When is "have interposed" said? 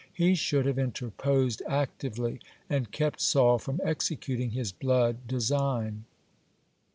0.65-1.61